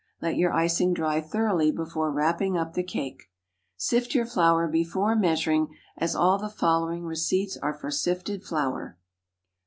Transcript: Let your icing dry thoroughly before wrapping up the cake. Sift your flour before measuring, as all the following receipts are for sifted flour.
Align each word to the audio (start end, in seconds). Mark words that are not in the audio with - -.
Let 0.19 0.35
your 0.35 0.51
icing 0.51 0.95
dry 0.95 1.21
thoroughly 1.21 1.69
before 1.71 2.11
wrapping 2.11 2.57
up 2.57 2.73
the 2.73 2.81
cake. 2.81 3.29
Sift 3.77 4.15
your 4.15 4.25
flour 4.25 4.67
before 4.67 5.15
measuring, 5.15 5.75
as 5.95 6.15
all 6.15 6.39
the 6.39 6.49
following 6.49 7.03
receipts 7.05 7.55
are 7.57 7.75
for 7.75 7.91
sifted 7.91 8.43
flour. 8.43 8.97